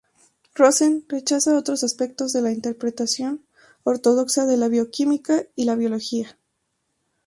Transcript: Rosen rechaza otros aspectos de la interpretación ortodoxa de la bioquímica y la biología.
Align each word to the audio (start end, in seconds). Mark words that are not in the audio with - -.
Rosen 0.55 1.05
rechaza 1.09 1.55
otros 1.55 1.83
aspectos 1.83 2.33
de 2.33 2.41
la 2.41 2.51
interpretación 2.51 3.45
ortodoxa 3.83 4.47
de 4.47 4.57
la 4.57 4.67
bioquímica 4.67 5.43
y 5.55 5.65
la 5.65 5.75
biología. 5.75 6.39